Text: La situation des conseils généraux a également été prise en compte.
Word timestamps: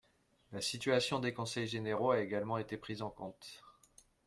La 0.51 0.61
situation 0.61 1.19
des 1.19 1.31
conseils 1.31 1.67
généraux 1.67 2.09
a 2.09 2.21
également 2.21 2.57
été 2.57 2.75
prise 2.75 3.03
en 3.03 3.11
compte. 3.11 3.61